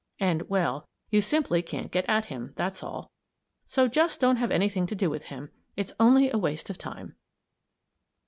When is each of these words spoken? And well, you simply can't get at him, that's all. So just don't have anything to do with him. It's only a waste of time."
And 0.19 0.41
well, 0.49 0.87
you 1.11 1.21
simply 1.21 1.61
can't 1.61 1.91
get 1.91 2.09
at 2.09 2.25
him, 2.25 2.53
that's 2.55 2.81
all. 2.81 3.11
So 3.67 3.87
just 3.87 4.19
don't 4.19 4.37
have 4.37 4.49
anything 4.49 4.87
to 4.87 4.95
do 4.95 5.11
with 5.11 5.25
him. 5.25 5.51
It's 5.77 5.93
only 5.99 6.31
a 6.31 6.39
waste 6.39 6.71
of 6.71 6.79
time." 6.79 7.13